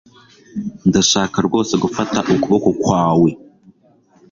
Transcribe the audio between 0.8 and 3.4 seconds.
Ndashaka rwose gufata ukuboko kwawe